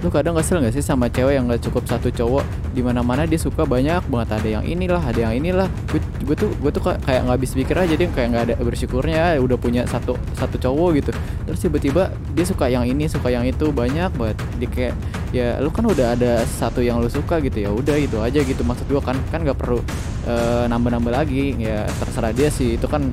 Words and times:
lu 0.00 0.08
kadang 0.08 0.32
kesel 0.32 0.64
nggak 0.64 0.72
sih 0.72 0.80
sama 0.80 1.12
cewek 1.12 1.36
yang 1.36 1.44
nggak 1.44 1.60
cukup 1.60 1.84
satu 1.84 2.08
cowok? 2.08 2.44
Di 2.72 2.80
mana 2.80 3.04
mana 3.04 3.28
dia 3.28 3.36
suka 3.36 3.68
banyak 3.68 4.00
banget. 4.08 4.28
Ada 4.40 4.48
yang 4.60 4.64
inilah 4.64 5.02
ada 5.04 5.20
yang 5.28 5.34
inilah. 5.36 5.68
Gue, 6.24 6.36
tuh 6.36 6.48
gue 6.56 6.70
tuh 6.72 6.80
kayak 6.80 7.28
nggak 7.28 7.36
habis 7.36 7.52
pikir 7.52 7.76
aja 7.76 7.94
dia 7.94 8.08
kayak 8.08 8.28
nggak 8.32 8.44
ada 8.48 8.54
bersyukurnya 8.60 9.36
udah 9.44 9.56
punya 9.60 9.84
satu 9.84 10.16
satu 10.40 10.56
cowok 10.56 10.88
gitu. 11.04 11.10
Terus 11.48 11.60
tiba-tiba 11.60 12.02
dia 12.32 12.44
suka 12.48 12.72
yang 12.72 12.88
ini 12.88 13.12
suka 13.12 13.28
yang 13.28 13.44
itu 13.44 13.68
banyak 13.68 14.08
banget. 14.16 14.36
Dia 14.56 14.68
kayak 14.72 14.94
ya 15.30 15.62
lu 15.62 15.70
kan 15.70 15.86
udah 15.86 16.18
ada 16.18 16.42
satu 16.46 16.82
yang 16.82 16.98
lu 16.98 17.10
suka 17.10 17.38
gitu 17.42 17.58
ya. 17.62 17.70
Udah 17.70 17.96
itu 17.96 18.18
aja 18.18 18.40
gitu 18.42 18.62
maksud 18.66 18.86
gue 18.90 19.02
kan. 19.02 19.16
Kan 19.30 19.46
nggak 19.46 19.58
perlu 19.58 19.80
uh, 20.26 20.64
nambah-nambah 20.66 21.12
lagi. 21.14 21.54
Ya 21.58 21.86
terserah 21.98 22.34
dia 22.34 22.50
sih. 22.50 22.76
Itu 22.76 22.86
kan 22.90 23.08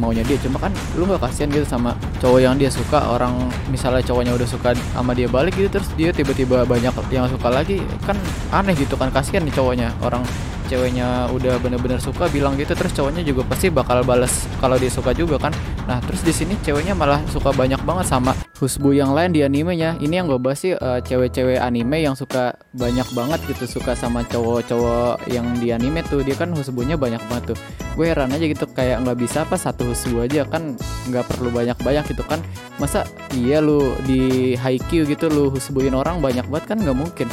maunya 0.00 0.24
dia. 0.24 0.40
Cuma 0.40 0.58
kan 0.58 0.72
lu 0.96 1.04
nggak 1.04 1.22
kasihan 1.28 1.48
gitu 1.52 1.66
sama 1.68 1.94
cowok 2.20 2.40
yang 2.40 2.54
dia 2.56 2.72
suka. 2.72 2.98
Orang 3.12 3.48
misalnya 3.68 4.02
cowoknya 4.04 4.32
udah 4.34 4.48
suka 4.48 4.74
sama 4.92 5.12
dia 5.12 5.28
balik 5.28 5.56
gitu 5.56 5.80
terus 5.80 5.88
dia 5.94 6.10
tiba-tiba 6.10 6.64
banyak 6.64 6.92
yang 7.12 7.28
suka 7.28 7.48
lagi. 7.52 7.84
Kan 8.08 8.16
aneh 8.50 8.74
gitu 8.74 8.96
kan. 8.96 9.12
Kasihan 9.12 9.44
nih 9.44 9.54
cowoknya. 9.54 9.88
Orang 10.00 10.24
ceweknya 10.68 11.32
udah 11.32 11.56
bener-bener 11.58 11.96
suka 11.98 12.28
bilang 12.28 12.54
gitu 12.60 12.76
terus 12.76 12.92
cowoknya 12.92 13.24
juga 13.24 13.42
pasti 13.48 13.72
bakal 13.72 14.04
bales 14.04 14.44
kalau 14.60 14.76
dia 14.76 14.92
suka 14.92 15.16
juga 15.16 15.40
kan. 15.40 15.52
Nah 15.88 15.98
terus 16.04 16.20
di 16.20 16.30
sini 16.30 16.54
ceweknya 16.60 16.92
malah 16.92 17.24
suka 17.32 17.50
banyak 17.56 17.80
banget 17.88 18.06
sama 18.12 18.36
husbu 18.60 18.92
yang 18.92 19.16
lain 19.16 19.32
di 19.32 19.40
animenya. 19.40 19.96
Ini 19.96 20.22
yang 20.22 20.26
gue 20.28 20.36
bahas 20.36 20.60
sih 20.60 20.76
uh, 20.76 21.00
cewek-cewek 21.00 21.56
anime 21.56 22.04
yang 22.04 22.12
suka 22.12 22.54
banyak 22.76 23.08
banget 23.16 23.40
gitu 23.48 23.80
suka 23.80 23.96
sama 23.96 24.20
cowok-cowok 24.28 25.32
yang 25.32 25.48
di 25.56 25.72
anime 25.72 26.04
tuh. 26.04 26.20
Dia 26.20 26.36
kan 26.36 26.52
husbunya 26.52 27.00
banyak 27.00 27.24
banget 27.32 27.56
tuh. 27.56 27.58
Gue 27.96 28.12
heran 28.12 28.30
aja 28.30 28.44
gitu 28.44 28.68
kayak 28.68 29.02
nggak 29.02 29.18
bisa 29.18 29.48
apa 29.48 29.56
satu 29.56 29.88
husbu 29.90 30.28
aja 30.28 30.44
kan 30.44 30.76
nggak 31.08 31.24
perlu 31.24 31.48
banyak-banyak 31.48 32.04
gitu 32.12 32.22
kan. 32.28 32.44
Masa 32.76 33.08
iya 33.32 33.64
lu 33.64 33.96
di 34.04 34.52
Haikyuu 34.54 35.08
gitu 35.08 35.32
lu 35.32 35.48
husbuin 35.48 35.96
orang 35.96 36.20
banyak 36.20 36.44
banget 36.46 36.76
kan 36.76 36.78
nggak 36.78 36.98
mungkin 36.98 37.28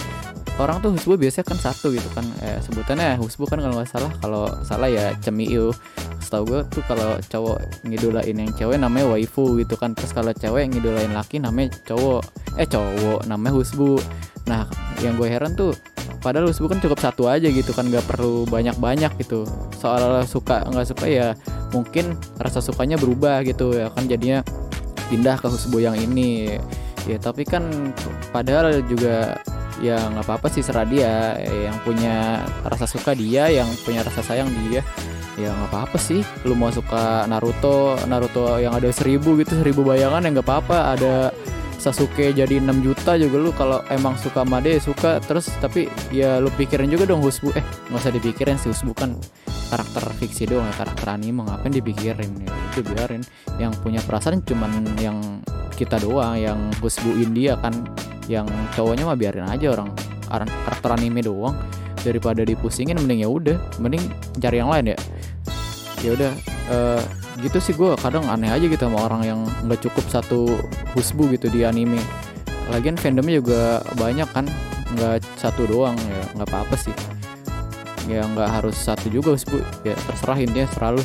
orang 0.55 0.79
tuh 0.79 0.95
husbu 0.95 1.19
biasanya 1.19 1.45
kan 1.47 1.59
satu 1.59 1.91
gitu 1.91 2.07
kan. 2.15 2.23
Eh, 2.39 2.59
sebutannya 2.63 3.19
husbu 3.19 3.43
kan 3.47 3.59
kalau 3.59 3.75
nggak 3.75 3.91
salah. 3.91 4.11
Kalau 4.23 4.43
salah 4.63 4.87
ya 4.87 5.11
cemiu. 5.19 5.75
Setahu 6.23 6.43
gue 6.47 6.59
tuh 6.71 6.83
kalau 6.87 7.19
cowok 7.27 7.85
ngidolain 7.85 8.33
yang 8.33 8.51
cewek 8.55 8.79
namanya 8.79 9.11
waifu 9.11 9.59
gitu 9.59 9.75
kan. 9.75 9.91
Terus 9.93 10.15
kalau 10.15 10.31
cewek 10.31 10.71
ngidolain 10.71 11.11
laki 11.11 11.43
namanya 11.43 11.75
cowok. 11.83 12.23
Eh 12.55 12.67
cowok 12.67 13.27
namanya 13.27 13.53
husbu. 13.59 13.99
Nah 14.47 14.63
yang 15.03 15.19
gue 15.19 15.27
heran 15.27 15.59
tuh 15.59 15.75
padahal 16.23 16.49
husbu 16.49 16.71
kan 16.71 16.79
cukup 16.79 17.03
satu 17.03 17.27
aja 17.27 17.51
gitu 17.51 17.75
kan. 17.75 17.91
Nggak 17.91 18.07
perlu 18.07 18.47
banyak-banyak 18.47 19.11
gitu. 19.19 19.43
Soal 19.75 20.23
suka 20.23 20.63
nggak 20.71 20.87
suka 20.87 21.05
ya 21.05 21.27
mungkin 21.75 22.15
rasa 22.39 22.63
sukanya 22.63 22.95
berubah 22.95 23.43
gitu. 23.43 23.75
Ya 23.75 23.91
kan 23.91 24.07
jadinya 24.07 24.39
pindah 25.11 25.35
ke 25.35 25.51
husbu 25.51 25.83
yang 25.83 25.99
ini. 25.99 26.55
Ya 27.05 27.19
tapi 27.21 27.45
kan 27.45 27.93
padahal 28.33 28.81
juga 28.87 29.37
ya 29.83 29.99
nggak 30.11 30.25
apa-apa 30.27 30.47
sih 30.51 30.63
serah 30.63 30.87
dia. 30.87 31.39
Yang 31.41 31.77
punya 31.83 32.45
rasa 32.63 32.85
suka 32.87 33.11
dia 33.15 33.49
yang 33.51 33.67
punya 33.83 34.03
rasa 34.03 34.21
sayang 34.23 34.51
dia. 34.67 34.85
Ya 35.35 35.51
nggak 35.51 35.71
apa-apa 35.71 35.97
sih. 35.99 36.23
Lu 36.47 36.55
mau 36.55 36.71
suka 36.71 37.27
Naruto 37.27 37.99
Naruto 38.07 38.55
yang 38.59 38.75
ada 38.75 38.87
seribu 38.91 39.35
gitu 39.39 39.59
seribu 39.59 39.83
bayangan 39.83 40.23
ya 40.23 40.29
nggak 40.35 40.47
apa-apa. 40.47 40.95
Ada 40.95 41.13
Sasuke 41.75 42.33
jadi 42.33 42.57
6 42.57 42.81
juta 42.81 43.13
juga 43.13 43.37
lu 43.37 43.53
kalau 43.53 43.83
emang 43.93 44.17
suka 44.17 44.41
Made 44.41 44.79
suka. 44.81 45.21
Terus 45.21 45.51
tapi 45.61 45.91
ya 46.09 46.41
lu 46.41 46.49
pikirin 46.55 46.89
juga 46.89 47.05
dong 47.05 47.21
Husbu. 47.21 47.53
Eh 47.53 47.65
nggak 47.91 47.99
usah 47.99 48.13
dipikirin 48.15 48.57
sih 48.57 48.73
Husbu. 48.73 48.95
Kan 48.97 49.19
karakter 49.69 50.01
fiksi 50.17 50.49
doang 50.49 50.65
ya 50.65 50.73
karakter 50.81 51.13
anime. 51.13 51.45
Ngapain 51.45 51.73
dipikirin? 51.75 52.31
Ya 52.41 52.49
itu 52.73 52.81
biarin. 52.81 53.21
Yang 53.61 53.73
punya 53.85 54.01
perasaan 54.01 54.41
cuman 54.41 54.71
yang 54.97 55.19
kita 55.75 55.99
doang 55.99 56.39
yang 56.39 56.57
Husbu 56.79 57.21
India 57.21 57.59
kan 57.59 57.85
yang 58.25 58.49
cowoknya 58.73 59.05
mah 59.05 59.17
biarin 59.17 59.47
aja 59.47 59.73
orang 59.73 59.89
karakter 60.65 60.89
anime 60.95 61.21
doang. 61.21 61.57
Daripada 62.05 62.45
dipusingin 62.45 63.01
mending 63.01 63.25
ya 63.25 63.29
udah 63.33 63.57
mending 63.81 64.05
cari 64.37 64.61
yang 64.61 64.69
lain 64.69 64.93
ya. 64.93 64.97
Ya 66.05 66.09
udah 66.13 66.31
uh, 66.69 67.01
gitu 67.41 67.57
sih 67.57 67.73
gue 67.73 67.97
kadang 67.97 68.29
aneh 68.29 68.53
aja 68.53 68.61
gitu 68.61 68.85
sama 68.85 69.09
orang 69.09 69.21
yang 69.25 69.39
nggak 69.65 69.81
cukup 69.89 70.05
satu 70.13 70.45
husbu 70.93 71.33
gitu 71.33 71.49
di 71.49 71.65
anime. 71.65 71.97
Lagian 72.69 72.93
fandomnya 72.93 73.41
juga 73.41 73.81
banyak 73.97 74.29
kan 74.37 74.45
nggak 74.93 75.25
satu 75.33 75.65
doang 75.65 75.97
ya 75.97 76.21
nggak 76.37 76.45
apa-apa 76.45 76.77
sih. 76.77 76.93
Ya 78.05 78.21
nggak 78.21 78.53
harus 78.53 78.77
satu 78.77 79.09
juga 79.09 79.33
husbu 79.33 79.57
ya 79.81 79.97
terserah 79.97 80.37
intinya 80.37 80.69
selalu 80.77 81.01